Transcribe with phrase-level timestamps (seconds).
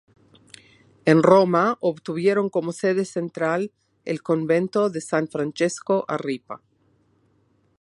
[1.05, 3.71] En Roma, obtuvieron como sede central
[4.03, 6.63] el convento de San Francesco a Ripa.